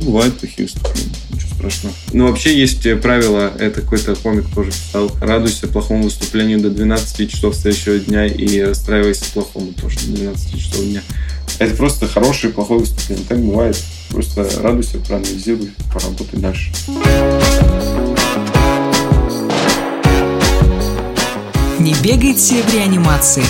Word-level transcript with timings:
Бывают 0.00 0.38
плохие 0.38 0.68
выступления, 0.68 1.10
ничего 1.30 1.54
страшного. 1.54 1.94
Но 2.12 2.26
вообще 2.28 2.58
есть 2.58 2.82
правило, 3.00 3.52
это 3.58 3.80
какой-то 3.80 4.14
комик 4.14 4.46
тоже 4.54 4.70
писал, 4.70 5.10
радуйся 5.20 5.68
плохому 5.68 6.04
выступлению 6.04 6.60
до 6.60 6.70
12 6.70 7.30
часов 7.30 7.54
следующего 7.54 7.98
дня 7.98 8.26
и 8.26 8.60
расстраивайся 8.60 9.24
плохому 9.32 9.72
тоже 9.72 9.98
до 10.00 10.16
12 10.16 10.60
часов 10.60 10.84
дня. 10.84 11.02
Это 11.58 11.74
просто 11.74 12.06
хорошее 12.06 12.52
и 12.52 12.54
плохое 12.54 12.80
выступление. 12.80 13.24
Так 13.28 13.38
бывает. 13.38 13.82
Просто 14.10 14.48
радуйся, 14.60 14.98
проанализируй, 14.98 15.72
поработай 15.92 16.38
дальше. 16.38 16.70
Не 21.78 21.94
бегайте 22.02 22.62
в 22.62 22.74
реанимации. 22.74 23.44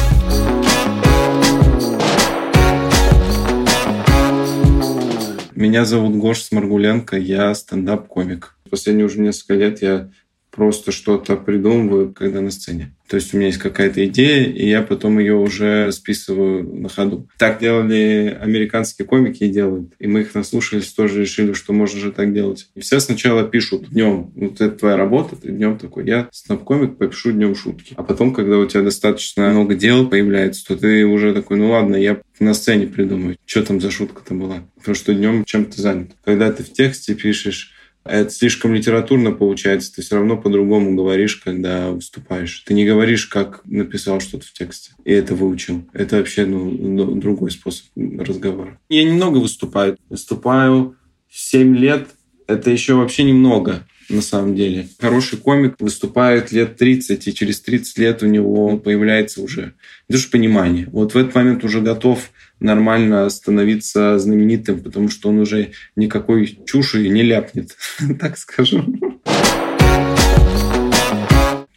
Меня 5.57 5.87
зовут 5.87 6.17
Гош 6.17 6.43
Сморгуленко, 6.43 7.17
я 7.17 7.55
стендап-комик. 7.55 8.59
Последние 8.69 9.07
уже 9.07 9.21
несколько 9.21 9.55
лет 9.55 9.81
я 9.81 10.11
просто 10.57 10.91
что-то 10.91 11.37
придумываю, 11.37 12.13
когда 12.13 12.41
на 12.41 12.51
сцене. 12.51 12.95
То 13.09 13.17
есть 13.17 13.33
у 13.33 13.37
меня 13.37 13.49
есть 13.49 13.59
какая-то 13.59 14.05
идея, 14.07 14.45
и 14.47 14.69
я 14.69 14.83
потом 14.83 15.21
ее 15.21 15.35
уже 15.35 15.93
списываю 15.93 16.65
на 16.65 16.89
ходу. 16.89 17.29
Так 17.39 17.61
делали 17.61 18.37
американские 18.41 19.07
комики 19.07 19.45
и 19.45 19.51
делают. 19.51 19.93
И 20.01 20.09
мы 20.09 20.23
их 20.23 20.35
наслушались, 20.35 20.93
тоже 20.93 21.21
решили, 21.21 21.53
что 21.53 21.73
можно 21.73 22.01
же 22.01 22.11
так 22.11 22.33
делать. 22.33 22.69
И 22.75 22.81
все 22.81 22.99
сначала 22.99 23.45
пишут 23.45 23.91
днем. 23.91 24.33
Вот 24.35 24.61
это 24.61 24.77
твоя 24.77 24.97
работа, 24.97 25.37
ты 25.37 25.53
днем 25.53 25.79
такой. 25.79 26.07
Я 26.07 26.29
стендап-комик, 26.33 26.97
попишу 26.97 27.31
днем 27.31 27.55
шутки. 27.55 27.95
А 27.97 28.03
потом, 28.03 28.35
когда 28.35 28.59
у 28.59 28.67
тебя 28.67 28.83
достаточно 28.83 29.51
много 29.51 29.77
дел 29.77 30.09
появляется, 30.09 30.67
то 30.67 30.77
ты 30.77 31.05
уже 31.05 31.33
такой, 31.33 31.59
ну 31.59 31.71
ладно, 31.71 31.95
я 31.97 32.21
на 32.41 32.55
сцене 32.55 32.87
придумаю, 32.87 33.37
что 33.45 33.63
там 33.63 33.81
за 33.81 33.91
шутка-то 33.91 34.35
была. 34.35 34.65
Потому 34.77 34.95
что 34.95 35.15
днем 35.15 35.45
чем-то 35.45 35.81
занят. 35.81 36.13
Когда 36.25 36.51
ты 36.51 36.65
в 36.65 36.73
тексте 36.73 37.15
пишешь, 37.15 37.76
это 38.09 38.31
слишком 38.31 38.75
литературно 38.75 39.33
получается. 39.33 39.95
Ты 39.95 40.03
все 40.03 40.17
равно 40.17 40.37
по-другому 40.37 40.95
говоришь, 40.95 41.37
когда 41.37 41.91
выступаешь. 41.91 42.63
Ты 42.67 42.75
не 42.75 42.85
говоришь, 42.85 43.27
как 43.27 43.63
написал 43.65 44.21
что-то 44.21 44.47
в 44.47 44.53
тексте. 44.53 44.93
И 45.05 45.13
это 45.13 45.35
выучил. 45.35 45.85
Это 45.93 46.17
вообще 46.17 46.47
ну, 46.47 47.15
другой 47.15 47.51
способ 47.51 47.87
разговора. 47.97 48.79
Я 48.89 49.05
немного 49.05 49.39
выступаю. 49.39 49.97
Выступаю 50.09 50.97
7 51.31 51.77
лет. 51.77 52.09
Это 52.47 52.71
еще 52.71 52.95
вообще 52.95 53.25
немного 53.25 53.87
на 54.09 54.23
самом 54.23 54.55
деле. 54.55 54.89
Хороший 55.01 55.39
комик 55.39 55.77
выступает 55.79 56.53
лет 56.53 56.77
30, 56.77 57.27
и 57.27 57.35
через 57.35 57.61
30 57.61 57.99
лет 57.99 58.23
у 58.23 58.27
него 58.27 58.79
появляется 58.79 59.43
уже 59.43 59.75
что 60.11 60.31
понимание. 60.31 60.87
Вот 60.93 61.15
в 61.15 61.17
этот 61.17 61.35
момент 61.35 61.65
уже 61.65 61.81
готов 61.81 62.31
нормально 62.61 63.29
становиться 63.29 64.19
знаменитым, 64.19 64.81
потому 64.81 65.09
что 65.09 65.29
он 65.29 65.39
уже 65.39 65.73
никакой 65.95 66.59
чуши 66.65 67.09
не 67.09 67.23
ляпнет, 67.23 67.77
так 68.21 68.39
скажу. 68.39 68.85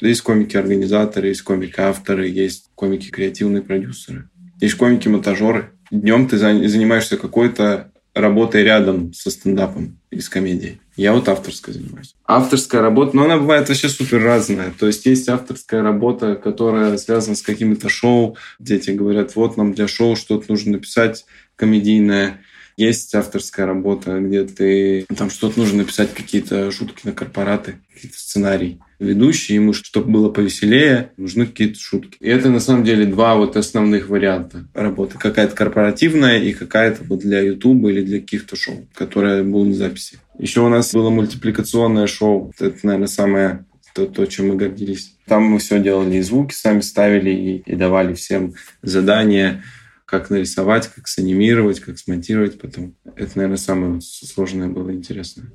Есть 0.01 0.21
комики-организаторы, 0.21 1.27
есть 1.27 1.41
комики-авторы, 1.41 2.29
есть 2.29 2.69
комики-креативные 2.75 3.61
продюсеры. 3.61 4.29
Есть 4.61 4.75
комики-монтажеры. 4.75 5.71
Днем 5.91 6.27
ты 6.27 6.37
занимаешься 6.37 7.17
какой-то 7.17 7.91
работой 8.13 8.63
рядом 8.63 9.13
со 9.13 9.29
стендапом 9.29 9.99
или 10.11 10.19
с 10.19 10.29
комедией. 10.29 10.79
Я 10.99 11.13
вот 11.13 11.29
авторской 11.29 11.73
занимаюсь. 11.73 12.13
Авторская 12.25 12.81
работа, 12.81 13.15
но 13.15 13.23
она 13.23 13.37
бывает 13.37 13.69
вообще 13.69 13.87
супер 13.87 14.21
разная. 14.21 14.73
То 14.77 14.85
есть 14.85 15.05
есть 15.05 15.29
авторская 15.29 15.81
работа, 15.81 16.35
которая 16.35 16.97
связана 16.97 17.37
с 17.37 17.41
какими-то 17.41 17.87
шоу. 17.87 18.35
Дети 18.59 18.91
говорят, 18.91 19.33
вот 19.37 19.55
нам 19.55 19.73
для 19.73 19.87
шоу 19.87 20.17
что-то 20.17 20.47
нужно 20.49 20.73
написать 20.73 21.23
комедийное. 21.55 22.41
Есть 22.75 23.15
авторская 23.15 23.65
работа, 23.65 24.19
где 24.19 24.43
ты 24.43 25.05
там 25.17 25.29
что-то 25.29 25.59
нужно 25.59 25.79
написать, 25.79 26.13
какие-то 26.13 26.69
шутки 26.71 27.05
на 27.05 27.13
корпораты, 27.13 27.75
какие-то 27.93 28.17
сценарии. 28.17 28.79
Ведущий, 28.99 29.53
ему, 29.53 29.71
чтобы 29.71 30.11
было 30.11 30.29
повеселее, 30.29 31.11
нужны 31.15 31.45
какие-то 31.45 31.79
шутки. 31.79 32.17
И 32.19 32.27
это 32.27 32.49
на 32.49 32.59
самом 32.59 32.83
деле 32.83 33.05
два 33.05 33.35
вот 33.35 33.55
основных 33.55 34.09
варианта 34.09 34.65
работы. 34.73 35.17
Какая-то 35.17 35.55
корпоративная 35.55 36.39
и 36.39 36.51
какая-то 36.51 37.05
вот 37.05 37.19
для 37.19 37.39
Ютуба 37.39 37.89
или 37.89 38.01
для 38.01 38.19
каких-то 38.19 38.57
шоу, 38.57 38.85
которые 38.93 39.43
будут 39.43 39.75
в 39.75 39.77
записи. 39.77 40.19
Еще 40.39 40.61
у 40.61 40.69
нас 40.69 40.93
было 40.93 41.09
мультипликационное 41.09 42.07
шоу. 42.07 42.53
Это, 42.59 42.77
наверное, 42.83 43.07
самое 43.07 43.65
то, 43.93 44.05
то, 44.05 44.25
чем 44.25 44.47
мы 44.47 44.55
гордились. 44.55 45.17
Там 45.27 45.43
мы 45.43 45.59
все 45.59 45.83
делали 45.83 46.15
и 46.15 46.21
звуки 46.21 46.53
сами 46.53 46.79
ставили, 46.79 47.29
и, 47.29 47.57
и 47.65 47.75
давали 47.75 48.13
всем 48.13 48.53
задания 48.81 49.61
как 50.05 50.29
нарисовать, 50.29 50.87
как 50.87 51.09
санимировать, 51.09 51.81
как 51.81 51.99
смонтировать 51.99 52.57
потом. 52.57 52.95
Это, 53.17 53.31
наверное, 53.35 53.57
самое 53.57 53.99
сложное 54.01 54.69
было 54.69 54.93
интересное. 54.93 55.47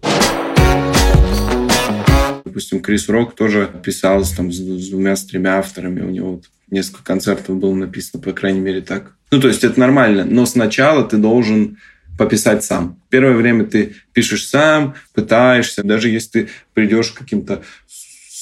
Допустим, 2.45 2.81
Крис 2.81 3.09
Рок 3.09 3.35
тоже 3.35 3.71
писался 3.83 4.37
там 4.37 4.53
с, 4.53 4.57
с 4.57 4.91
двумя, 4.91 5.17
с 5.17 5.25
тремя 5.25 5.59
авторами. 5.59 6.03
У 6.03 6.11
него 6.11 6.33
вот 6.33 6.45
несколько 6.71 7.03
концертов 7.03 7.57
было 7.57 7.75
написано, 7.75 8.23
по 8.23 8.33
крайней 8.33 8.61
мере, 8.61 8.83
так. 8.83 9.17
Ну, 9.31 9.41
то 9.41 9.49
есть 9.49 9.65
это 9.65 9.81
нормально. 9.81 10.27
Но 10.27 10.45
сначала 10.45 11.05
ты 11.05 11.17
должен 11.17 11.79
пописать 12.19 12.65
сам. 12.65 13.01
Первое 13.09 13.35
время 13.35 13.65
ты 13.65 13.95
пишешь 14.13 14.47
сам, 14.47 14.95
пытаешься. 15.15 15.83
Даже 15.83 16.09
если 16.09 16.31
ты 16.31 16.49
придешь 16.75 17.11
к 17.11 17.19
каким-то 17.19 17.63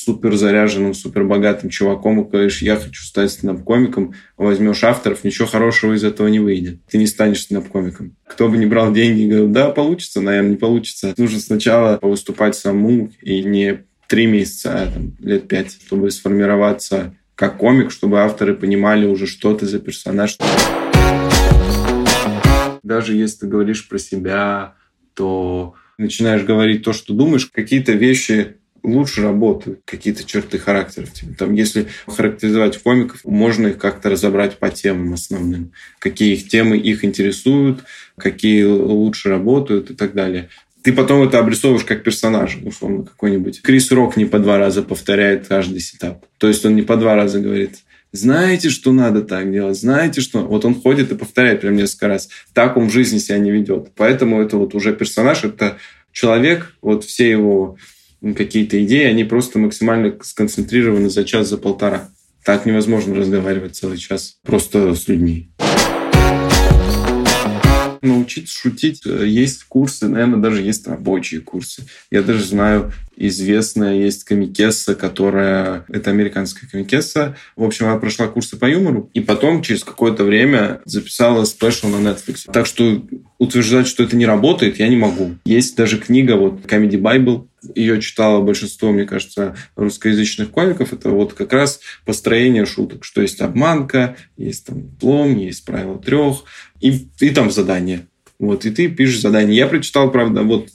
супер 0.05 0.35
заряженным, 0.37 0.95
супер 0.95 1.25
богатым 1.25 1.71
чуваком 1.71 2.21
и 2.21 2.29
говоришь, 2.29 2.63
я 2.63 2.77
хочу 2.77 3.05
стать 3.05 3.31
стендап-комиком, 3.31 4.15
возьмешь 4.37 4.83
авторов, 4.83 5.23
ничего 5.25 5.47
хорошего 5.47 5.95
из 5.95 6.03
этого 6.03 6.29
не 6.29 6.41
выйдет. 6.41 6.81
Ты 6.91 6.99
не 6.99 7.07
станешь 7.07 7.43
стендап-комиком. 7.43 8.17
Кто 8.27 8.49
бы 8.49 8.57
не 8.57 8.67
брал 8.67 8.93
деньги 8.93 9.27
говорил, 9.27 9.49
да, 9.49 9.71
получится, 9.71 10.21
наверное, 10.21 10.51
не 10.51 10.57
получится. 10.57 11.15
Нужно 11.17 11.39
сначала 11.39 11.99
выступать 12.03 12.57
саму 12.57 13.13
и 13.21 13.43
не 13.45 13.85
три 14.09 14.27
месяца, 14.27 14.83
а 14.83 14.91
там, 14.91 15.17
лет 15.21 15.49
пять, 15.49 15.79
чтобы 15.87 16.11
сформироваться 16.11 17.15
как 17.35 17.59
комик, 17.59 17.91
чтобы 17.91 18.21
авторы 18.21 18.55
понимали 18.55 19.07
уже, 19.07 19.27
что 19.27 19.55
ты 19.55 19.67
за 19.67 19.79
персонаж. 19.79 20.37
Даже 22.83 23.15
если 23.15 23.41
ты 23.41 23.47
говоришь 23.47 23.89
про 23.89 23.99
себя, 23.99 24.75
то 25.15 25.75
начинаешь 25.99 26.43
говорить 26.43 26.83
то, 26.83 26.93
что 26.93 27.15
думаешь, 27.15 27.47
какие-то 27.47 27.93
вещи 27.93 28.57
лучше 28.83 29.23
работают, 29.23 29.81
какие-то 29.85 30.25
черты 30.25 30.59
характера 30.59 31.07
в 31.07 31.13
тебе. 31.13 31.35
Там, 31.35 31.55
если 31.55 31.87
характеризовать 32.07 32.79
комиков, 32.79 33.25
можно 33.25 33.69
их 33.69 33.79
как-то 33.79 34.11
разобрать 34.11 34.59
по 34.59 34.71
темам 34.71 35.15
основным. 35.15 35.73
Какие 35.99 36.35
их 36.35 36.49
темы 36.49 36.77
их 36.77 37.05
интересуют, 37.05 37.85
какие 38.19 38.65
лучше 38.65 39.29
работают 39.29 39.91
и 39.91 39.95
так 39.95 40.15
далее. 40.15 40.49
Ты 40.83 40.93
потом 40.93 41.23
это 41.23 41.39
обрисовываешь 41.39 41.85
как 41.85 42.03
персонаж, 42.03 42.59
условно, 42.65 43.05
какой-нибудь. 43.05 43.63
Крис 43.63 43.93
Рок 43.93 44.17
не 44.17 44.25
по 44.25 44.41
два 44.41 44.59
раза 44.59 44.83
повторяет 44.83 45.47
каждый 45.47 45.79
сетап. 45.79 46.25
То 46.39 46.49
есть 46.49 46.67
он 46.67 46.75
не 46.75 46.83
по 46.83 46.97
два 46.97 47.15
раза 47.15 47.39
говорит, 47.39 47.79
знаете, 48.13 48.69
что 48.69 48.93
надо 48.93 49.23
так 49.23 49.51
делать, 49.51 49.79
знаете, 49.79 50.21
что... 50.21 50.41
Вот 50.41 50.65
он 50.65 50.75
ходит 50.75 51.11
и 51.11 51.17
повторяет 51.17 51.63
прям 51.63 51.77
несколько 51.77 52.09
раз. 52.09 52.29
Так 52.53 52.77
он 52.77 52.89
в 52.89 52.93
жизни 52.93 53.19
себя 53.19 53.39
не 53.39 53.51
ведет. 53.51 53.89
Поэтому 53.97 54.41
это 54.41 54.59
вот 54.59 54.75
уже 54.75 54.95
персонаж, 54.95 55.45
это 55.45 55.79
человек, 56.13 56.75
вот 56.83 57.05
все 57.05 57.31
его 57.31 57.77
какие-то 58.37 58.83
идеи, 58.85 59.05
они 59.05 59.25
просто 59.25 59.59
максимально 59.59 60.17
сконцентрированы 60.23 61.11
за 61.11 61.25
час, 61.25 61.49
за 61.49 61.59
полтора. 61.59 62.11
Так 62.45 62.67
невозможно 62.67 63.15
разговаривать 63.15 63.77
целый 63.77 63.99
час 63.99 64.37
просто 64.45 64.95
с 64.95 65.09
людьми. 65.09 65.49
Научиться 68.03 68.53
шутить. 68.59 69.01
Э, 69.07 69.27
есть 69.27 69.65
курсы, 69.65 70.09
наверное, 70.09 70.41
даже 70.41 70.61
есть 70.61 70.87
рабочие 70.87 71.41
курсы. 71.41 71.85
Я 72.11 72.23
даже 72.23 72.45
знаю, 72.45 72.93
известная 73.17 73.95
есть 73.95 74.25
комикесса, 74.25 74.95
которая... 74.95 75.85
Это 75.89 76.11
американская 76.11 76.69
комикесса. 76.69 77.37
В 77.57 77.63
общем, 77.63 77.87
она 77.87 77.99
прошла 77.99 78.27
курсы 78.27 78.57
по 78.57 78.67
юмору. 78.67 79.09
И 79.15 79.21
потом, 79.21 79.63
через 79.63 79.85
какое-то 79.85 80.25
время, 80.25 80.81
записала 80.85 81.45
спешл 81.45 81.89
на 81.89 82.09
Netflix. 82.09 82.51
Так 82.53 82.67
что 82.67 83.03
утверждать, 83.43 83.89
что 83.89 84.05
это 84.05 84.15
не 84.15 84.25
работает, 84.25 84.79
я 84.79 84.87
не 84.87 84.95
могу. 84.95 85.33
Есть 85.45 85.77
даже 85.77 85.99
книга, 85.99 86.37
вот, 86.37 86.65
Comedy 86.65 87.01
Bible, 87.01 87.49
ее 87.75 88.01
читало 88.01 88.41
большинство, 88.41 88.93
мне 88.93 89.05
кажется, 89.05 89.57
русскоязычных 89.75 90.51
комиков, 90.51 90.93
это 90.93 91.11
вот 91.11 91.33
как 91.33 91.53
раз 91.53 91.81
построение 92.05 92.67
шуток, 92.67 93.05
что 93.05 93.21
есть 93.21 93.41
обманка, 93.41 94.17
есть 94.37 94.67
там 94.67 94.85
плом, 95.01 95.37
есть 95.37 95.65
правило 95.65 95.99
трех, 95.99 96.45
и, 96.81 97.09
и 97.19 97.31
там 97.31 97.51
задание. 97.51 98.07
Вот, 98.39 98.65
и 98.65 98.71
ты 98.71 98.87
пишешь 98.87 99.21
задание. 99.21 99.57
Я 99.57 99.67
прочитал, 99.67 100.13
правда, 100.13 100.43
вот 100.43 100.69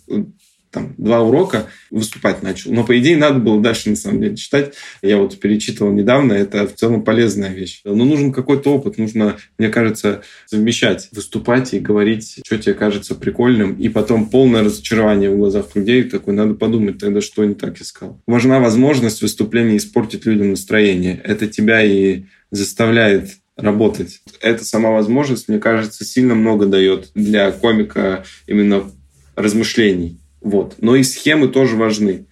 там, 0.72 0.94
два 0.98 1.22
урока 1.22 1.68
выступать 1.92 2.44
начал. 2.44 2.72
Но, 2.72 2.84
по 2.84 2.98
идее, 3.00 3.18
надо 3.18 3.40
было 3.40 3.62
дальше, 3.62 3.90
на 3.90 3.96
самом 3.96 4.22
деле, 4.22 4.36
читать. 4.36 4.74
Я 5.02 5.18
вот 5.18 5.40
перечитывал 5.40 5.92
недавно, 5.92 6.34
это 6.34 6.68
в 6.68 6.76
целом 6.76 7.04
полезная 7.04 7.54
вещь. 7.54 7.82
Но 7.84 8.06
нужен 8.06 8.34
какой-то 8.34 8.74
опыт, 8.76 8.98
нужно, 8.98 9.38
мне 9.58 9.70
кажется, 9.70 10.22
совмещать, 10.46 11.10
выступать 11.12 11.74
и 11.74 11.80
говорить, 11.80 12.42
что 12.46 12.58
тебе 12.58 12.74
кажется 12.74 13.16
прикольным, 13.16 13.76
и 13.76 13.90
потом 13.90 14.30
полное 14.30 14.64
разочарование 14.64 15.30
в 15.30 15.38
глазах 15.38 15.76
людей, 15.76 16.04
такой, 16.04 16.34
надо 16.34 16.54
подумать 16.54 16.98
тогда, 16.98 17.22
что 17.22 17.46
не 17.46 17.56
так 17.56 17.80
искал. 17.82 18.22
Важна 18.28 18.60
возможность 18.60 19.22
выступления 19.22 19.78
испортить 19.78 20.26
людям 20.26 20.52
настроение. 20.52 21.20
Это 21.24 21.48
тебя 21.48 21.82
и 21.84 22.24
заставляет 22.52 23.30
работать. 23.56 24.22
Эта 24.40 24.64
сама 24.64 24.92
возможность, 24.92 25.50
мне 25.50 25.60
кажется, 25.60 26.06
сильно 26.06 26.36
много 26.36 26.68
дает 26.68 27.12
для 27.16 27.52
комика 27.52 28.24
именно 28.46 28.92
размышлений. 29.36 30.20
Вот. 30.42 30.76
Но 30.80 30.96
и 30.96 31.04
схемы 31.04 31.48
тоже 31.48 31.76
важны. 31.76 32.26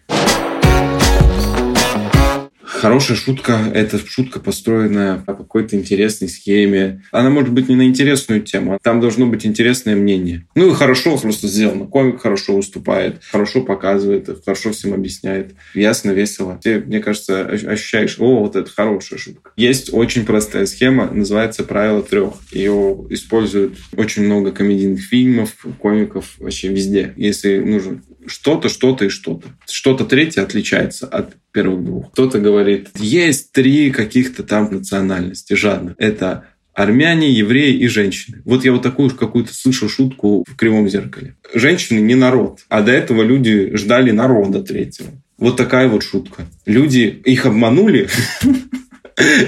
Хорошая 2.86 3.18
шутка– 3.18 3.60
это 3.74 3.98
шутка, 3.98 4.40
построенная 4.40 5.18
по 5.18 5.34
какой-то 5.34 5.76
интересной 5.76 6.30
схеме. 6.30 7.02
Она 7.12 7.32
может 7.32 7.52
быть 7.52 7.68
не 7.68 7.76
на 7.76 7.88
интересную 7.88 8.42
тему, 8.42 8.76
а 8.76 8.80
там 8.80 9.02
должно 9.02 9.26
быть 9.26 9.44
интересное 9.44 9.96
мнение. 9.96 10.46
Ну 10.54 10.70
и 10.70 10.76
хорошо 10.76 11.18
просто 11.18 11.48
сделано. 11.48 11.88
Комик 11.88 12.22
хорошо 12.22 12.56
выступает, 12.56 13.24
хорошо 13.32 13.64
показывает, 13.64 14.30
хорошо 14.46 14.72
всем 14.72 14.94
объясняет. 14.94 15.56
Ясно, 15.74 16.12
весело. 16.12 16.60
Ты, 16.62 16.80
мне 16.80 17.00
кажется, 17.00 17.42
ощущаешь, 17.46 18.18
о, 18.20 18.42
вот 18.42 18.56
это 18.56 18.70
хорошая 18.70 19.18
шутка. 19.18 19.50
Есть 19.56 19.92
очень 19.92 20.24
простая 20.24 20.68
схема, 20.68 21.10
называется 21.10 21.64
«Правило 21.64 22.04
трех». 22.04 22.34
Ее 22.52 23.08
используют 23.10 23.80
очень 23.98 24.26
много 24.26 24.52
комедийных 24.52 25.02
фильмов, 25.02 25.56
комиков 25.80 26.36
вообще 26.38 26.68
везде. 26.68 27.14
Если 27.16 27.58
нужно 27.58 28.04
что-то, 28.28 28.70
что-то 28.70 29.06
и 29.06 29.10
что-то. 29.10 29.48
Что-то 29.68 30.06
третье 30.06 30.42
отличается 30.42 31.08
от 31.08 31.36
первых 31.52 31.84
двух. 31.84 32.12
Кто-то 32.12 32.40
говорит, 32.40 32.90
есть 32.96 33.52
три 33.52 33.92
каких-то 33.92 34.44
там 34.44 34.72
национальности 34.72 35.54
жадных. 35.54 35.96
Это 35.98 36.46
армяне, 36.74 37.32
евреи 37.32 37.74
и 37.74 37.88
женщины. 37.88 38.42
Вот 38.46 38.66
я 38.66 38.74
вот 38.74 38.84
такую 38.84 39.10
какую-то 39.10 39.54
слышу 39.54 39.90
шутку 39.90 40.44
в 40.48 40.56
кривом 40.56 40.88
зеркале. 40.90 41.36
Женщины 41.54 42.00
не 42.00 42.16
народ, 42.16 42.60
а 42.70 42.82
до 42.82 42.92
этого 42.92 43.24
люди 43.24 43.76
ждали 43.76 44.12
народа 44.12 44.62
третьего. 44.62 45.10
Вот 45.38 45.58
такая 45.58 45.88
вот 45.88 46.04
шутка. 46.04 46.46
Люди 46.66 47.22
их 47.26 47.46
обманули, 47.46 48.08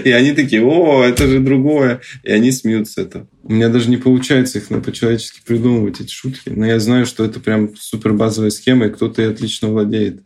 и 0.03 0.11
они 0.11 0.31
такие, 0.31 0.63
о, 0.63 1.03
это 1.03 1.27
же 1.27 1.39
другое. 1.39 2.01
И 2.23 2.31
они 2.31 2.51
смеются 2.51 2.93
с 2.93 2.97
этого. 2.97 3.27
У 3.43 3.53
меня 3.53 3.69
даже 3.69 3.89
не 3.89 3.97
получается 3.97 4.59
их 4.59 4.69
на 4.69 4.79
по-человечески 4.79 5.41
придумывать, 5.45 5.99
эти 5.99 6.11
шутки. 6.11 6.49
Но 6.49 6.65
я 6.65 6.79
знаю, 6.79 7.05
что 7.05 7.25
это 7.25 7.39
прям 7.39 7.75
супер 7.75 8.13
базовая 8.13 8.49
схема, 8.49 8.85
и 8.85 8.89
кто-то 8.89 9.21
ей 9.21 9.31
отлично 9.31 9.69
владеет. 9.69 10.21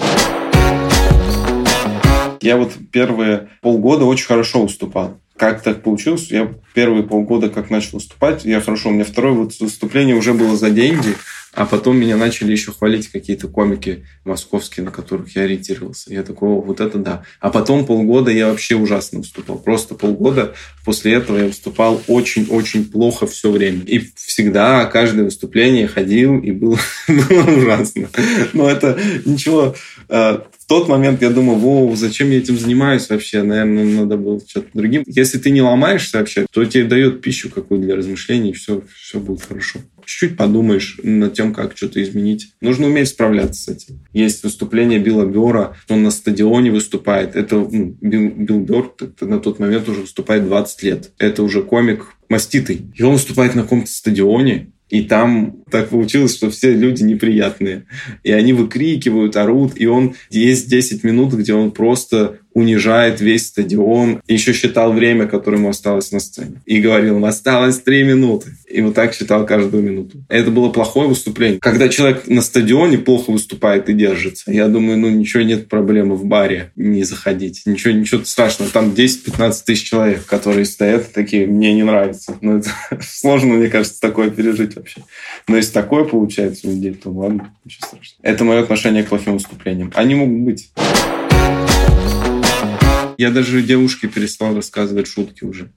Я 2.42 2.58
вот 2.58 2.74
первые 2.92 3.50
полгода 3.62 4.06
очень 4.06 4.26
хорошо 4.26 4.64
выступал. 4.64 5.20
Как 5.38 5.64
так 5.64 5.82
получилось? 5.82 6.30
Я 6.30 6.54
первые 6.74 7.04
полгода, 7.04 7.50
как 7.50 7.70
начал 7.70 7.98
выступать, 7.98 8.46
я 8.46 8.62
хорошо, 8.62 8.90
у 8.90 8.92
меня 8.92 9.06
второе 9.06 9.34
вот 9.34 9.60
выступление 9.60 10.16
уже 10.16 10.34
было 10.34 10.56
за 10.56 10.70
деньги, 10.70 11.16
а 11.54 11.66
потом 11.66 11.98
меня 11.98 12.18
начали 12.18 12.52
еще 12.52 12.72
хвалить 12.72 13.10
какие-то 13.10 13.48
комики 13.48 14.06
московские, 14.24 14.86
на 14.86 14.92
которых 14.92 15.36
я 15.36 15.44
ориентировался. 15.44 16.14
Я 16.14 16.24
такой, 16.24 16.50
вот 16.50 16.80
это 16.80 16.98
да. 16.98 17.24
А 17.40 17.50
потом 17.50 17.86
полгода 17.86 18.32
я 18.32 18.50
вообще 18.50 18.76
ужасно 18.76 19.20
выступал. 19.20 19.58
Просто 19.58 19.96
полгода 19.96 20.54
после 20.86 21.14
этого 21.14 21.38
я 21.38 21.46
выступал 21.46 22.02
очень-очень 22.08 22.86
плохо 22.86 23.28
все 23.28 23.52
время. 23.52 23.82
И 23.82 24.00
всегда 24.16 24.86
каждое 24.86 25.26
выступление 25.26 25.88
ходил, 25.88 26.40
и 26.40 26.52
было, 26.52 26.80
ужасно. 27.08 28.10
Но 28.54 28.70
это 28.70 28.98
ничего 29.26 29.76
а, 30.08 30.46
тот 30.72 30.88
момент 30.88 31.22
я 31.22 31.30
думал, 31.30 31.56
воу, 31.56 31.94
зачем 31.98 32.32
я 32.32 32.38
этим 32.38 32.58
занимаюсь 32.58 33.10
вообще? 33.10 33.44
Наверное, 33.44 33.84
надо 33.84 34.16
было 34.16 34.40
что-то 34.40 34.70
другим. 34.74 35.04
Если 35.06 35.38
ты 35.38 35.50
не 35.50 35.62
ломаешься 35.62 36.18
вообще, 36.18 36.46
то 36.50 36.64
тебе 36.64 36.86
дает 36.86 37.22
пищу 37.22 37.50
какую 37.50 37.82
для 37.82 37.98
размышлений, 37.98 38.52
и 38.52 38.54
все, 38.54 38.82
все 38.96 39.20
будет 39.20 39.42
хорошо. 39.42 39.80
Чуть-чуть 40.06 40.38
подумаешь 40.38 41.00
над 41.04 41.34
тем, 41.34 41.54
как 41.54 41.76
что-то 41.76 42.02
изменить. 42.02 42.54
Нужно 42.62 42.88
уметь 42.88 43.10
справляться 43.10 43.64
с 43.64 43.68
этим. 43.68 44.00
Есть 44.14 44.44
выступление 44.44 45.00
Билла 45.00 45.26
Бера, 45.26 45.76
он 45.90 46.04
на 46.04 46.12
стадионе 46.12 46.72
выступает. 46.72 47.36
Это 47.36 47.56
ну, 47.56 47.96
Билл, 48.02 48.32
Билл 48.32 48.60
Бер 48.60 48.92
на 49.22 49.40
тот 49.40 49.60
момент 49.60 49.88
уже 49.90 50.02
выступает 50.02 50.46
20 50.46 50.84
лет. 50.84 51.12
Это 51.18 51.44
уже 51.44 51.64
комик 51.64 52.16
маститый. 52.30 52.82
И 52.96 53.04
он 53.04 53.14
выступает 53.14 53.56
на 53.56 53.64
каком-то 53.64 53.92
стадионе, 53.92 54.72
и 54.92 55.04
там 55.04 55.64
так 55.72 55.90
получилось, 55.90 56.36
что 56.36 56.50
все 56.52 56.74
люди 56.74 57.02
неприятные. 57.02 57.86
И 58.24 58.32
они 58.34 58.52
выкрикивают, 58.52 59.38
орут. 59.38 59.72
И 59.78 59.88
он 59.88 60.16
есть 60.30 60.70
10 60.70 61.06
минут, 61.06 61.34
где 61.34 61.54
он 61.54 61.72
просто 61.72 62.40
унижает 62.54 63.22
весь 63.22 63.48
стадион. 63.48 64.22
Еще 64.28 64.54
считал 64.54 64.94
время, 64.94 65.28
которое 65.28 65.58
ему 65.58 65.70
осталось 65.70 66.12
на 66.12 66.20
сцене. 66.20 66.62
И 66.66 66.80
говорил, 66.82 67.24
осталось 67.26 67.80
три 67.80 68.04
минуты. 68.04 68.52
И 68.70 68.82
вот 68.82 68.96
так 68.96 69.14
считал 69.14 69.46
каждую 69.46 69.84
минуту. 69.84 70.24
Это 70.30 70.52
было 70.52 70.70
плохое 70.70 71.08
выступление. 71.08 71.60
Когда 71.60 71.90
человек 71.90 72.28
на 72.28 72.42
стадионе 72.42 72.98
плохо 72.98 73.32
выступает 73.32 73.90
и 73.90 73.94
держится, 73.94 74.52
я 74.52 74.68
думаю, 74.68 74.98
ну 74.98 75.10
ничего 75.10 75.44
нет 75.44 75.68
проблемы 75.68 76.16
в 76.16 76.26
баре 76.26 76.72
не 76.76 77.04
заходить. 77.04 77.62
Ничего, 77.66 77.94
ничего 77.94 78.24
страшного. 78.24 78.72
Там 78.72 78.92
10-15 78.92 79.54
тысяч 79.66 79.90
человек, 79.90 80.26
которые 80.26 80.66
стоят 80.66 81.12
такие, 81.12 81.48
мне 81.48 81.74
не 81.74 81.84
нравится. 81.84 82.38
Ну, 82.42 82.58
это 82.58 82.70
сложно, 83.02 83.56
мне 83.56 83.70
кажется, 83.70 84.00
такое 84.00 84.30
пережить 84.30 84.76
вообще. 84.76 85.02
Но 85.48 85.58
если 85.58 85.74
такое 85.74 86.06
получается 86.06 86.68
у 86.68 86.72
людей, 86.72 86.94
то 86.94 87.10
ладно, 87.10 87.54
ничего 87.66 87.88
страшного. 87.88 88.22
Это 88.22 88.44
мое 88.44 88.62
отношение 88.62 89.04
к 89.04 89.10
плохим 89.10 89.34
выступлениям. 89.34 89.92
Они 89.96 90.16
могут 90.16 90.40
быть. 90.40 90.72
Я 93.22 93.30
даже 93.30 93.62
девушке 93.62 94.08
перестал 94.08 94.56
рассказывать 94.56 95.06
шутки 95.06 95.44
уже. 95.44 95.72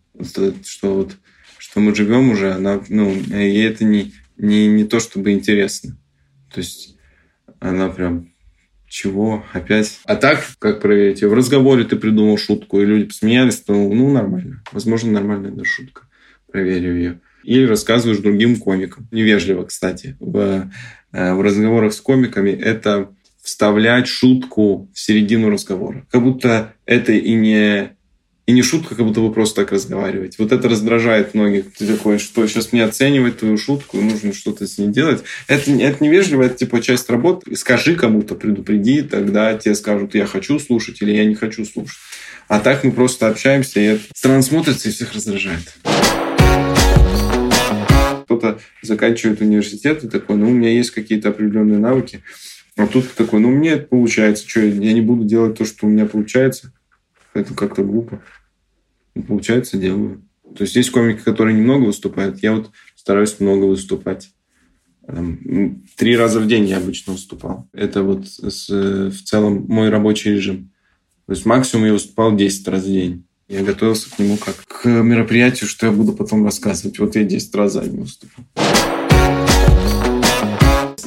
Что 0.64 0.94
вот 0.94 1.16
что 1.58 1.80
мы 1.80 1.94
живем 1.94 2.30
уже, 2.30 2.52
она, 2.52 2.80
ну, 2.88 3.12
и 3.12 3.58
это 3.58 3.84
не, 3.84 4.14
не, 4.38 4.66
не 4.66 4.84
то 4.84 4.98
чтобы 4.98 5.32
интересно. 5.32 5.98
То 6.50 6.60
есть 6.60 6.96
она 7.60 7.90
прям 7.90 8.32
чего? 8.88 9.44
Опять? 9.52 10.00
А 10.06 10.16
так, 10.16 10.42
как 10.58 10.80
проверить? 10.80 11.22
В 11.22 11.34
разговоре 11.34 11.84
ты 11.84 11.96
придумал 11.96 12.38
шутку, 12.38 12.80
и 12.80 12.86
люди 12.86 13.04
посмеялись, 13.08 13.60
то 13.60 13.74
ну, 13.74 14.10
нормально. 14.10 14.62
Возможно, 14.72 15.12
нормальная 15.12 15.50
даже 15.50 15.68
шутка. 15.68 16.08
Проверю 16.50 16.96
ее. 16.96 17.20
Или 17.42 17.66
рассказываешь 17.66 18.20
другим 18.20 18.56
комикам. 18.56 19.06
Невежливо, 19.10 19.64
кстати. 19.64 20.16
В, 20.18 20.70
э, 21.12 21.34
в 21.34 21.42
разговорах 21.42 21.92
с 21.92 22.00
комиками 22.00 22.52
это 22.52 23.13
вставлять 23.44 24.08
шутку 24.08 24.88
в 24.92 24.98
середину 24.98 25.50
разговора. 25.50 26.06
Как 26.10 26.22
будто 26.22 26.72
это 26.86 27.12
и 27.12 27.34
не 27.34 27.94
и 28.46 28.52
не 28.52 28.62
шутка, 28.62 28.94
как 28.94 29.06
будто 29.06 29.20
вы 29.20 29.32
просто 29.32 29.62
так 29.62 29.72
разговариваете. 29.72 30.36
Вот 30.38 30.52
это 30.52 30.68
раздражает 30.68 31.32
многих. 31.32 31.72
Ты 31.72 31.86
такой, 31.86 32.18
что 32.18 32.46
сейчас 32.46 32.72
мне 32.72 32.84
оценивать 32.84 33.38
твою 33.38 33.56
шутку, 33.56 33.96
нужно 33.98 34.34
что-то 34.34 34.66
с 34.66 34.76
ней 34.76 34.88
делать. 34.88 35.22
Это, 35.48 35.70
это 35.70 36.04
невежливо, 36.04 36.42
это 36.42 36.56
типа 36.56 36.82
часть 36.82 37.08
работы. 37.08 37.56
Скажи 37.56 37.94
кому-то, 37.94 38.34
предупреди, 38.34 39.00
тогда 39.00 39.54
тебе 39.54 39.74
скажут, 39.74 40.14
я 40.14 40.26
хочу 40.26 40.58
слушать 40.58 41.00
или 41.00 41.12
я 41.12 41.24
не 41.24 41.34
хочу 41.34 41.64
слушать. 41.64 41.96
А 42.46 42.60
так 42.60 42.84
мы 42.84 42.92
просто 42.92 43.28
общаемся, 43.28 43.80
и 43.80 43.84
это 43.84 44.02
странно 44.14 44.42
смотрится 44.42 44.90
и 44.90 44.92
всех 44.92 45.14
раздражает 45.14 45.62
кто-то 48.24 48.58
заканчивает 48.82 49.40
университет 49.40 50.02
и 50.02 50.08
такой, 50.08 50.36
ну, 50.36 50.48
у 50.48 50.52
меня 50.52 50.70
есть 50.70 50.90
какие-то 50.90 51.28
определенные 51.28 51.78
навыки, 51.78 52.22
а 52.76 52.86
тут 52.86 53.12
такой, 53.14 53.40
ну, 53.40 53.50
мне 53.50 53.76
получается, 53.76 54.48
что 54.48 54.60
я 54.60 54.92
не 54.92 55.00
буду 55.00 55.24
делать 55.24 55.56
то, 55.56 55.64
что 55.64 55.86
у 55.86 55.88
меня 55.88 56.06
получается. 56.06 56.72
Это 57.32 57.54
как-то 57.54 57.84
глупо. 57.84 58.20
Ну, 59.14 59.22
получается, 59.22 59.76
делаю. 59.76 60.22
То 60.56 60.62
есть 60.62 60.74
есть 60.74 60.90
комики, 60.90 61.20
которые 61.20 61.56
немного 61.56 61.84
выступают. 61.84 62.42
Я 62.42 62.54
вот 62.54 62.70
стараюсь 62.96 63.38
много 63.40 63.64
выступать. 63.64 64.32
Там, 65.06 65.82
три 65.96 66.16
раза 66.16 66.40
в 66.40 66.46
день 66.46 66.64
я 66.64 66.78
обычно 66.78 67.12
выступал. 67.12 67.68
Это 67.72 68.02
вот 68.02 68.26
с, 68.26 68.68
в 68.68 69.22
целом 69.24 69.66
мой 69.68 69.90
рабочий 69.90 70.32
режим. 70.32 70.72
То 71.26 71.32
есть 71.32 71.46
максимум 71.46 71.86
я 71.86 71.92
выступал 71.92 72.34
10 72.34 72.68
раз 72.68 72.84
в 72.84 72.86
день. 72.86 73.26
Я 73.48 73.62
готовился 73.62 74.10
к 74.10 74.18
нему 74.18 74.36
как 74.36 74.56
к 74.66 74.86
мероприятию, 74.86 75.68
что 75.68 75.86
я 75.86 75.92
буду 75.92 76.12
потом 76.12 76.44
рассказывать. 76.44 76.98
Вот 76.98 77.14
я 77.14 77.24
10 77.24 77.54
раз 77.54 77.74
за 77.74 77.84
ним 77.84 78.02
выступал. 78.02 78.44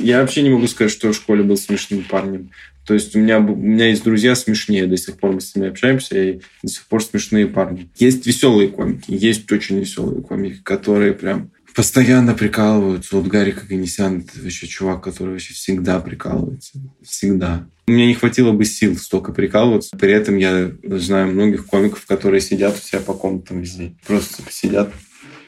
Я 0.07 0.21
вообще 0.21 0.41
не 0.41 0.49
могу 0.49 0.67
сказать, 0.67 0.93
что 0.93 1.11
в 1.11 1.15
школе 1.15 1.43
был 1.43 1.57
смешным 1.57 2.01
парнем. 2.01 2.49
То 2.85 2.93
есть 2.93 3.13
у 3.13 3.19
меня, 3.19 3.39
у 3.39 3.55
меня 3.57 3.89
есть 3.89 4.05
друзья 4.05 4.35
смешнее, 4.35 4.87
до 4.87 4.95
сих 4.95 5.17
пор 5.17 5.33
мы 5.33 5.41
с 5.41 5.53
ними 5.53 5.67
общаемся, 5.67 6.17
и 6.17 6.39
до 6.63 6.69
сих 6.69 6.85
пор 6.85 7.03
смешные 7.03 7.45
парни. 7.45 7.89
Есть 7.97 8.25
веселые 8.25 8.69
комики, 8.69 9.03
есть 9.09 9.51
очень 9.51 9.77
веселые 9.77 10.21
комики, 10.21 10.61
которые 10.63 11.11
прям 11.11 11.51
постоянно 11.75 12.33
прикалываются. 12.35 13.17
Вот 13.17 13.27
Гарри 13.27 13.51
Каганесян, 13.51 14.19
это 14.19 14.41
вообще 14.41 14.67
чувак, 14.67 15.03
который 15.03 15.31
вообще 15.31 15.53
всегда 15.53 15.99
прикалывается. 15.99 16.79
Всегда. 17.03 17.67
У 17.87 17.91
меня 17.91 18.07
не 18.07 18.13
хватило 18.13 18.53
бы 18.53 18.63
сил 18.63 18.97
столько 18.97 19.33
прикалываться. 19.33 19.97
При 19.97 20.13
этом 20.13 20.37
я 20.37 20.71
знаю 20.83 21.33
многих 21.33 21.65
комиков, 21.65 22.05
которые 22.05 22.39
сидят 22.39 22.77
у 22.77 22.79
себя 22.79 23.01
по 23.01 23.13
комнатам 23.13 23.59
везде. 23.59 23.93
Просто 24.07 24.41
сидят 24.49 24.93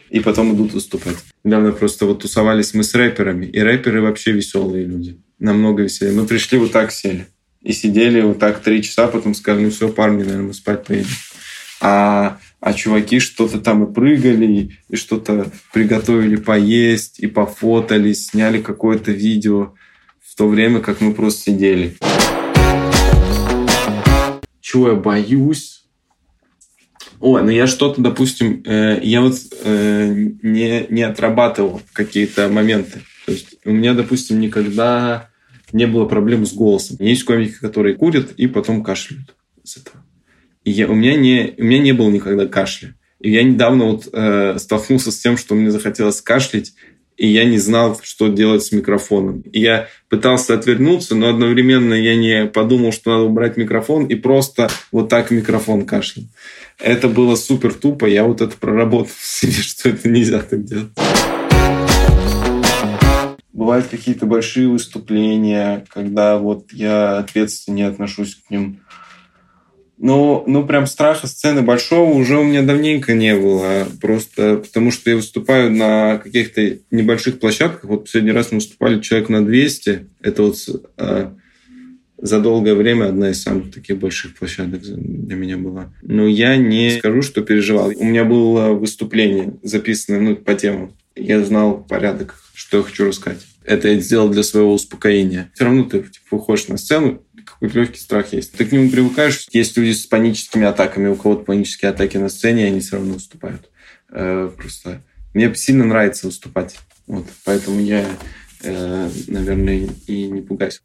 и 0.10 0.20
потом 0.20 0.56
идут 0.56 0.74
выступать. 0.74 1.18
Недавно 1.44 1.72
просто 1.72 2.06
вот 2.06 2.22
тусовались 2.22 2.74
мы 2.74 2.84
с 2.84 2.94
рэперами, 2.94 3.46
и 3.46 3.60
рэперы 3.60 4.02
вообще 4.02 4.32
веселые 4.32 4.86
люди. 4.86 5.22
Намного 5.40 5.84
веселее. 5.84 6.14
Мы 6.14 6.26
пришли 6.26 6.58
вот 6.58 6.72
так 6.72 6.92
сели. 6.92 7.28
И 7.62 7.74
сидели 7.74 8.22
вот 8.22 8.40
так 8.40 8.62
три 8.62 8.82
часа, 8.82 9.08
потом 9.08 9.34
сказали, 9.36 9.66
ну 9.66 9.72
все, 9.72 9.90
парни, 9.90 10.24
наверное, 10.24 10.48
мы 10.48 10.54
спать 10.54 10.86
поедем. 10.86 11.10
А, 11.82 12.40
а 12.60 12.74
чуваки 12.74 13.20
что-то 13.20 13.60
там 13.60 13.84
и 13.84 13.94
прыгали, 13.94 14.78
и, 14.90 14.96
что-то 14.96 15.52
приготовили 15.74 16.36
поесть, 16.36 17.20
и 17.20 17.28
пофотали, 17.28 18.14
сняли 18.14 18.62
какое-то 18.62 19.12
видео 19.12 19.74
в 20.22 20.36
то 20.36 20.48
время, 20.48 20.80
как 20.80 21.02
мы 21.02 21.14
просто 21.14 21.52
сидели. 21.52 21.98
Чего 24.62 24.90
я 24.90 24.96
боюсь? 24.96 25.79
О, 27.20 27.40
ну 27.40 27.50
я 27.50 27.68
что-то, 27.68 28.02
допустим, 28.02 28.64
э, 28.66 29.00
я 29.04 29.22
вот 29.22 29.36
э, 29.64 30.14
не, 30.42 30.86
не 30.90 31.04
отрабатывал 31.04 31.82
какие-то 31.92 32.48
моменты. 32.48 33.02
То 33.26 33.34
есть 33.34 33.58
у 33.66 33.72
меня, 33.72 33.94
допустим, 33.94 34.40
никогда 34.40 35.30
не 35.74 35.86
было 35.86 36.06
проблем 36.06 36.46
с 36.46 36.54
голосом. 36.54 36.98
Есть 37.00 37.26
комики, 37.26 37.54
которые 37.60 37.96
курят 37.96 38.32
и 38.32 38.48
потом 38.48 38.84
кашляют 38.84 39.36
с 39.64 39.78
этого. 39.78 40.04
И 40.64 40.72
я, 40.72 40.88
у, 40.88 40.94
меня 40.94 41.16
не, 41.16 41.54
у 41.58 41.64
меня 41.64 41.80
не 41.80 41.92
было 41.92 42.10
никогда 42.10 42.48
кашля. 42.48 42.96
И 43.20 43.32
я 43.32 43.44
недавно 43.44 43.86
вот 43.86 44.08
э, 44.12 44.58
столкнулся 44.58 45.12
с 45.12 45.20
тем, 45.20 45.38
что 45.38 45.56
мне 45.56 45.72
захотелось 45.72 46.22
кашлять, 46.22 46.74
и 47.18 47.28
я 47.28 47.44
не 47.44 47.58
знал, 47.58 48.00
что 48.02 48.30
делать 48.30 48.64
с 48.64 48.72
микрофоном. 48.72 49.42
И 49.42 49.60
я 49.60 49.90
пытался 50.08 50.54
отвернуться, 50.54 51.16
но 51.16 51.28
одновременно 51.28 51.94
я 51.94 52.16
не 52.16 52.46
подумал, 52.46 52.94
что 52.94 53.12
надо 53.12 53.24
убрать 53.24 53.58
микрофон, 53.58 54.06
и 54.06 54.16
просто 54.16 54.70
вот 54.94 55.10
так 55.10 55.30
микрофон 55.30 55.86
кашлял. 55.86 56.26
Это 56.80 57.10
было 57.10 57.36
супер 57.36 57.74
тупо, 57.74 58.06
я 58.06 58.24
вот 58.24 58.40
это 58.42 58.56
проработал 58.58 59.12
себе, 59.22 59.52
что 59.52 59.90
это 59.90 60.10
нельзя 60.10 60.42
так 60.42 60.64
делать. 60.64 60.90
Бывают 63.52 63.88
какие-то 63.88 64.26
большие 64.26 64.70
выступления, 64.70 65.86
когда 65.90 66.38
вот 66.38 66.72
я 66.72 67.18
ответственнее 67.18 67.88
отношусь 67.88 68.36
к 68.36 68.50
ним. 68.50 68.80
Ну, 69.98 70.46
ну, 70.48 70.66
прям 70.66 70.88
страха 70.88 71.28
сцены 71.28 71.62
большого 71.62 72.12
уже 72.12 72.38
у 72.38 72.44
меня 72.46 72.62
давненько 72.62 73.14
не 73.14 73.36
было. 73.36 73.86
Просто 74.00 74.56
потому 74.56 74.92
что 74.92 75.10
я 75.10 75.18
выступаю 75.18 75.72
на 75.72 76.20
каких-то 76.20 76.78
небольших 76.90 77.42
площадках. 77.42 77.84
Вот 77.84 78.06
последний 78.06 78.32
раз 78.32 78.52
мы 78.52 78.60
выступали 78.60 79.02
человек 79.02 79.28
на 79.28 79.46
200. 79.46 80.08
Это 80.22 80.44
вот 80.44 80.56
э, 80.96 81.32
за 82.22 82.40
долгое 82.40 82.74
время 82.74 83.06
одна 83.06 83.32
из 83.32 83.42
самых 83.42 83.72
таких 83.72 83.98
больших 83.98 84.36
площадок 84.36 84.82
для 84.82 85.36
меня 85.36 85.58
была. 85.58 85.94
Но 86.02 86.28
я 86.28 86.58
не 86.58 86.98
скажу, 86.98 87.22
что 87.22 87.42
переживал. 87.42 87.92
У 87.96 88.04
меня 88.04 88.26
было 88.26 88.70
выступление 88.70 89.54
записанное 89.64 90.20
ну, 90.20 90.36
по 90.36 90.54
темам. 90.54 90.94
Я 91.16 91.44
знал 91.44 91.84
порядок, 91.84 92.36
что 92.54 92.78
я 92.78 92.84
хочу 92.84 93.08
рассказать. 93.08 93.46
Это 93.64 93.90
я 93.90 94.00
сделал 94.00 94.30
для 94.30 94.44
своего 94.44 94.74
успокоения. 94.74 95.52
Все 95.54 95.66
равно 95.66 95.84
ты 95.84 96.00
типа, 96.00 96.26
выходишь 96.32 96.68
на 96.68 96.78
сцену, 96.78 97.24
какой-то 97.46 97.80
легкий 97.80 98.00
страх 98.00 98.34
есть. 98.34 98.54
Ты 98.54 98.66
к 98.66 98.72
нему 98.72 98.90
привыкаешь. 98.90 99.48
Есть 99.52 99.78
люди 99.78 99.92
с 99.92 100.06
паническими 100.06 100.66
атаками, 100.66 101.08
у 101.08 101.16
кого-то 101.16 101.44
панические 101.44 101.92
атаки 101.92 102.18
на 102.18 102.30
сцене, 102.30 102.66
они 102.66 102.80
все 102.80 102.98
равно 102.98 103.16
выступают. 103.16 103.70
Э, 104.12 104.50
просто 104.56 105.02
мне 105.34 105.54
сильно 105.56 105.86
нравится 105.86 106.28
выступать. 106.28 106.78
Вот, 107.08 107.26
поэтому 107.44 107.80
я, 107.80 108.06
э, 108.64 109.10
наверное, 109.28 109.90
и 110.08 110.28
не 110.28 110.42
пугаюсь. 110.42 110.82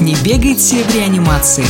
Не 0.00 0.14
бегайте 0.24 0.82
в 0.84 0.94
реанимации. 0.94 1.64